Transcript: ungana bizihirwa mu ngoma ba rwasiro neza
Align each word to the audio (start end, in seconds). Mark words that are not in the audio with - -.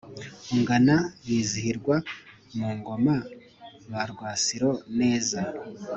ungana 0.53 0.95
bizihirwa 1.25 1.95
mu 2.55 2.67
ngoma 2.77 3.15
ba 3.91 4.03
rwasiro 4.11 4.71
neza 4.99 5.39